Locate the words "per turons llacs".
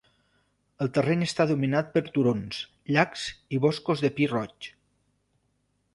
1.97-3.27